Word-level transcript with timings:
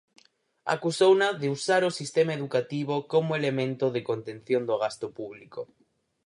Acusouna 0.75 1.27
de 1.41 1.47
"usar 1.57 1.81
o 1.89 1.95
sistema 1.99 2.33
educativo 2.39 2.95
como 3.11 3.35
elemento 3.39 3.85
de 3.95 4.01
contención 4.09 4.61
do 4.69 4.75
gasto 4.83 5.07
público". 5.19 5.61